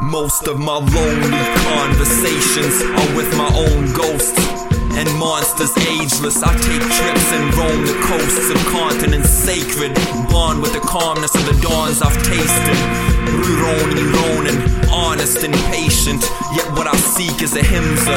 Most 0.00 0.46
of 0.46 0.58
my 0.58 0.76
lonely 0.76 1.44
conversations 1.72 2.82
are 2.82 3.16
with 3.16 3.30
my 3.36 3.48
own 3.48 3.92
ghosts 3.92 4.38
and 4.96 5.08
monsters 5.18 5.76
ageless. 5.88 6.42
I 6.42 6.52
take 6.56 6.80
trips 6.80 7.32
and 7.32 7.54
roam 7.56 7.80
the 7.84 7.96
coasts 8.04 8.50
of 8.50 8.56
continents 8.72 9.30
sacred. 9.30 9.94
Bond 10.30 10.62
with 10.62 10.72
the 10.72 10.80
calmness 10.80 11.34
of 11.34 11.44
the 11.46 11.60
dawns 11.60 12.02
I've 12.02 12.16
tasted. 12.24 12.78
Rurouni 13.44 14.04
Ronin, 14.16 14.56
honest 14.90 15.44
and 15.44 15.54
patient. 15.72 16.22
Yet 16.54 16.70
what 16.72 16.86
I 16.86 16.96
seek 16.96 17.42
is 17.42 17.56
ahimsa 17.56 18.16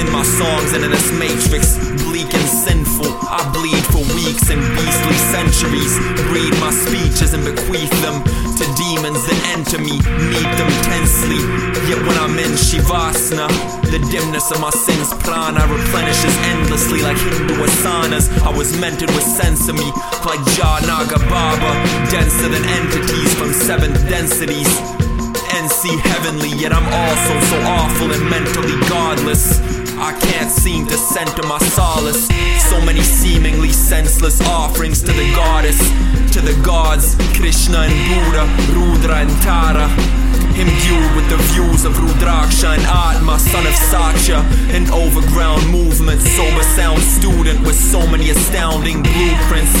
in 0.00 0.10
my 0.10 0.22
songs 0.22 0.72
and 0.72 0.84
in 0.84 0.90
this 0.90 1.10
matrix. 1.12 1.78
Bleak 2.02 2.32
and 2.34 2.48
sinful, 2.48 2.97
I 3.28 3.44
bleed 3.52 3.84
for 3.92 4.00
weeks 4.16 4.48
and 4.48 4.60
beastly 4.72 5.18
centuries. 5.28 5.92
Breed 6.32 6.56
my 6.64 6.72
speeches 6.72 7.36
and 7.36 7.44
bequeath 7.44 7.92
them 8.00 8.24
to 8.56 8.64
demons 8.80 9.20
that 9.28 9.40
enter 9.52 9.76
me. 9.76 10.00
Meet 10.32 10.50
them 10.56 10.72
tensely. 10.88 11.40
Yet 11.84 12.00
when 12.08 12.16
I'm 12.16 12.40
in 12.40 12.56
Shivasana, 12.56 13.52
the 13.92 14.00
dimness 14.08 14.50
of 14.50 14.60
my 14.60 14.70
sins 14.70 15.12
prana 15.20 15.60
replenishes 15.68 16.36
endlessly 16.56 17.04
like 17.04 17.20
Hindu 17.20 17.60
asanas. 17.60 18.32
I 18.40 18.50
was 18.56 18.72
mentored 18.80 19.12
with 19.12 19.28
sense 19.28 19.68
of 19.68 19.76
me, 19.76 19.92
like 20.24 20.40
Janaga 20.56 21.20
Baba, 21.28 21.72
denser 22.08 22.48
than 22.48 22.64
entities 22.80 23.34
from 23.36 23.52
seventh 23.52 24.00
densities. 24.08 24.68
NC 25.52 26.00
heavenly, 26.00 26.50
yet 26.56 26.72
I'm 26.72 26.88
also 26.88 27.34
so 27.52 27.56
awful 27.76 28.08
and 28.12 28.24
mentally 28.30 28.78
godless. 28.88 29.77
I 30.00 30.16
can't 30.20 30.50
seem 30.50 30.86
to 30.86 30.96
center 30.96 31.42
my 31.46 31.58
solace. 31.58 32.28
So 32.70 32.80
many 32.80 33.00
seemingly 33.00 33.70
senseless 33.70 34.40
offerings 34.42 35.02
to 35.02 35.12
the 35.12 35.32
goddess, 35.34 35.78
to 36.32 36.40
the 36.40 36.54
gods, 36.64 37.16
Krishna 37.36 37.88
and 37.88 37.96
Buddha, 38.06 38.44
Rudra 38.72 39.16
and 39.26 39.30
Tara. 39.42 39.88
Imbued 40.54 41.14
with 41.14 41.28
the 41.30 41.38
views 41.52 41.84
of 41.84 41.94
Rudraksha 41.94 42.74
and 42.74 42.82
Atma, 42.82 43.38
son 43.38 43.66
of 43.66 43.74
Satya, 43.74 44.38
an 44.74 44.90
overground 44.90 45.68
movement, 45.70 46.20
sober 46.20 46.62
sound 46.62 47.00
student 47.00 47.60
with 47.60 47.76
so 47.76 48.06
many 48.06 48.30
astounding 48.30 49.02
blueprints. 49.02 49.72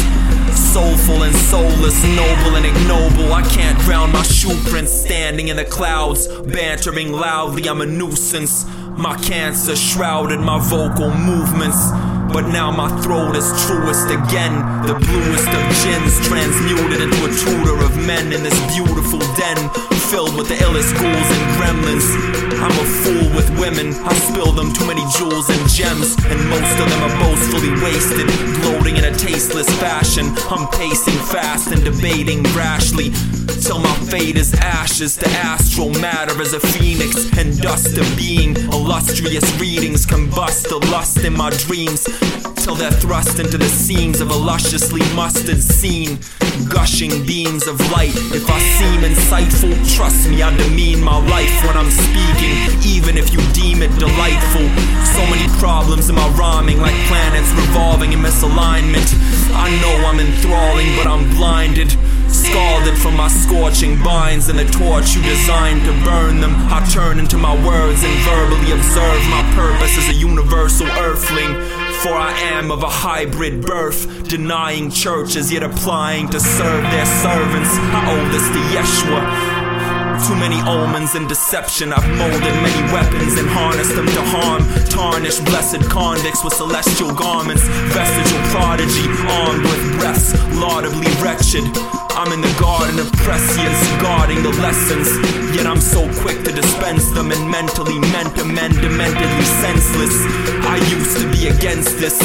Soulful 0.54 1.22
and 1.22 1.34
soulless, 1.34 2.02
noble 2.04 2.56
and 2.56 2.66
ignoble. 2.66 3.32
I 3.32 3.42
can't 3.42 3.78
ground 3.80 4.12
my 4.12 4.22
shoe 4.22 4.56
prints 4.70 4.92
standing 4.92 5.48
in 5.48 5.56
the 5.56 5.64
clouds, 5.64 6.26
bantering 6.28 7.12
loudly. 7.12 7.68
I'm 7.68 7.80
a 7.80 7.86
nuisance. 7.86 8.64
My 8.98 9.16
cancer 9.18 9.76
shrouded 9.76 10.40
my 10.40 10.58
vocal 10.58 11.14
movements. 11.14 11.78
But 12.34 12.50
now 12.50 12.72
my 12.72 12.90
throat 13.00 13.36
is 13.36 13.46
truest 13.62 14.10
again. 14.10 14.58
The 14.90 14.98
bluest 14.98 15.46
of 15.46 15.62
gins 15.86 16.18
transmuted 16.26 17.06
into 17.06 17.18
a 17.22 17.30
tutor 17.30 17.78
of 17.78 17.94
men 18.04 18.32
in 18.32 18.42
this 18.42 18.58
beautiful 18.74 19.20
den 19.38 19.70
filled 20.10 20.34
with 20.34 20.48
the 20.48 20.58
illest 20.66 20.92
ghouls 20.98 21.28
and 21.30 21.44
gremlins. 21.54 22.06
I'm 22.58 22.74
a 22.74 22.86
fool 23.06 23.26
with 23.38 23.48
women. 23.60 23.94
I 24.02 24.12
spill 24.26 24.50
them 24.50 24.72
too 24.72 24.86
many 24.86 25.04
jewels 25.14 25.48
and 25.48 25.62
gems, 25.70 26.18
and 26.26 26.38
most 26.50 26.74
of 26.82 26.90
them 26.90 27.00
are 27.06 27.07
I'm 30.50 30.66
pacing 30.68 31.18
fast 31.26 31.72
and 31.72 31.84
debating 31.84 32.42
rashly. 32.54 33.10
Till 33.60 33.78
my 33.78 33.94
fate 34.10 34.36
is 34.36 34.54
ashes 34.54 35.16
to 35.16 35.28
astral 35.28 35.90
matter 36.00 36.40
as 36.40 36.54
a 36.54 36.60
phoenix 36.60 37.30
and 37.36 37.60
dust 37.60 37.98
of 37.98 38.06
being. 38.16 38.56
Illustrious 38.72 39.44
readings 39.60 40.06
combust 40.06 40.68
the 40.68 40.78
lust 40.90 41.24
in 41.24 41.36
my 41.36 41.50
dreams 41.50 42.06
till 42.68 42.76
they're 42.76 43.00
thrust 43.00 43.40
into 43.40 43.56
the 43.56 43.68
seams 43.68 44.20
of 44.20 44.30
a 44.30 44.36
lusciously 44.36 45.00
mustard 45.14 45.62
scene. 45.62 46.18
Gushing 46.68 47.24
beams 47.24 47.66
of 47.66 47.80
light. 47.92 48.12
If 48.36 48.44
I 48.50 48.58
seem 48.76 49.00
insightful, 49.08 49.72
trust 49.96 50.28
me, 50.28 50.42
I 50.42 50.54
demean 50.54 51.02
my 51.02 51.16
life 51.28 51.54
when 51.64 51.76
I'm 51.78 51.88
speaking, 51.88 52.56
even 52.84 53.16
if 53.16 53.32
you 53.32 53.40
deem 53.56 53.80
it 53.80 53.88
delightful. 53.98 54.68
So 55.16 55.22
many 55.32 55.48
problems 55.56 56.10
in 56.10 56.16
my 56.16 56.28
rhyming, 56.36 56.78
like 56.78 56.94
planets 57.08 57.48
revolving 57.52 58.12
in 58.12 58.20
misalignment. 58.20 59.08
I 59.54 59.70
know 59.80 60.06
I'm 60.06 60.20
enthralling, 60.20 60.94
but 60.96 61.06
I'm 61.06 61.28
blinded. 61.36 61.90
Scalded 62.28 62.96
from 62.98 63.16
my 63.16 63.28
scorching 63.28 64.02
binds 64.02 64.48
and 64.48 64.58
the 64.58 64.64
torch 64.64 65.14
you 65.14 65.22
designed 65.22 65.84
to 65.84 65.92
burn 66.04 66.40
them. 66.40 66.54
I 66.68 66.86
turn 66.92 67.18
into 67.18 67.38
my 67.38 67.54
words 67.66 68.04
and 68.04 68.14
verbally 68.24 68.72
observe 68.72 69.22
my 69.28 69.42
purpose 69.54 69.96
as 69.98 70.08
a 70.08 70.14
universal 70.14 70.86
earthling. 70.86 71.54
For 72.02 72.14
I 72.14 72.32
am 72.54 72.70
of 72.70 72.82
a 72.82 72.88
hybrid 72.88 73.62
birth, 73.62 74.28
denying 74.28 74.90
churches 74.90 75.52
yet 75.52 75.62
applying 75.62 76.28
to 76.28 76.38
serve 76.38 76.82
their 76.82 77.06
servants. 77.06 77.70
I 77.74 78.12
owe 78.12 78.28
this 78.30 78.46
to 78.48 78.60
Yeshua. 78.76 79.57
Too 80.26 80.34
many 80.34 80.58
omens 80.66 81.14
and 81.14 81.28
deception. 81.28 81.92
I've 81.92 82.06
molded 82.18 82.54
many 82.58 82.82
weapons 82.92 83.38
and 83.38 83.48
harnessed 83.48 83.94
them 83.94 84.06
to 84.06 84.22
harm. 84.34 84.66
Tarnished 84.90 85.44
blessed 85.44 85.82
convicts 85.88 86.42
with 86.42 86.54
celestial 86.54 87.14
garments. 87.14 87.62
Vestigial 87.94 88.42
prodigy, 88.50 89.06
armed 89.38 89.62
with 89.62 89.82
breaths, 89.98 90.34
laudably 90.58 91.08
wretched. 91.22 91.64
I'm 92.18 92.32
in 92.32 92.40
the 92.40 92.54
garden 92.58 92.98
of 92.98 93.06
prescience, 93.22 93.80
guarding 94.02 94.42
the 94.42 94.50
lessons. 94.58 95.06
Yet 95.54 95.66
I'm 95.66 95.80
so 95.80 96.02
quick 96.20 96.42
to 96.44 96.52
dispense 96.52 97.10
them 97.12 97.30
and 97.30 97.48
mentally 97.48 97.98
meant 98.10 98.34
to 98.36 98.44
men 98.44 98.72
dementedly 98.72 99.46
senseless. 99.62 100.14
I 100.66 100.82
used 100.90 101.16
to 101.22 101.30
be 101.30 101.46
against 101.46 101.98
this. 102.02 102.18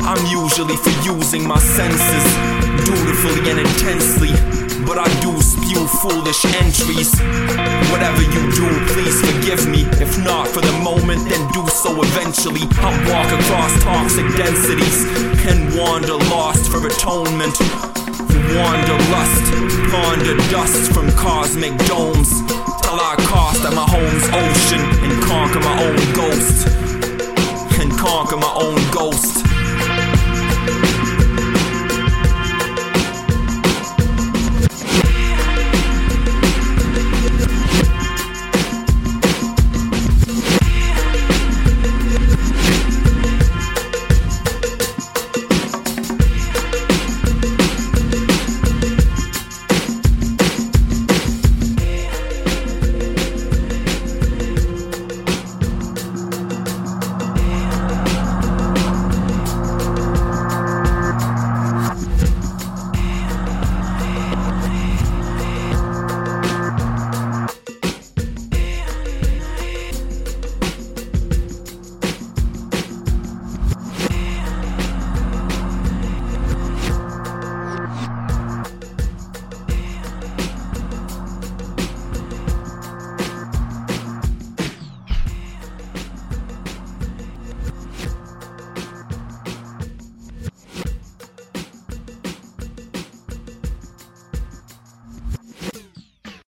I'm 0.00 0.24
usually 0.32 0.76
for 0.76 0.94
using 1.04 1.46
my 1.46 1.58
senses 1.60 2.24
dutifully 2.88 3.50
and 3.50 3.60
intensely. 3.60 4.63
But 4.86 4.98
I 4.98 5.08
do 5.20 5.32
spew 5.40 5.86
foolish 6.04 6.44
entries. 6.60 7.10
Whatever 7.90 8.22
you 8.22 8.42
do, 8.52 8.68
please 8.92 9.16
forgive 9.24 9.66
me. 9.66 9.88
If 9.96 10.18
not 10.22 10.46
for 10.48 10.60
the 10.60 10.76
moment, 10.84 11.28
then 11.28 11.40
do 11.52 11.66
so 11.68 11.90
eventually. 12.02 12.68
I'll 12.84 12.98
walk 13.08 13.32
across 13.32 13.72
toxic 13.82 14.26
densities 14.36 15.08
and 15.48 15.74
wander 15.78 16.16
lost 16.28 16.70
for 16.70 16.86
atonement. 16.86 17.56
Wander 18.54 18.98
lust, 19.08 19.44
ponder 19.90 20.36
dust 20.52 20.92
from 20.92 21.10
cosmic 21.12 21.72
domes. 21.88 22.30
Till 22.84 23.00
I 23.00 23.16
cost 23.24 23.64
at 23.64 23.72
my 23.72 23.86
home's 23.88 24.26
ocean 24.30 24.82
and 25.02 25.22
conquer 25.24 25.60
my 25.60 25.76
own 25.80 25.96
ghost. 26.12 26.68
And 27.80 27.90
conquer 27.98 28.36
my 28.36 28.52
own. 28.54 28.83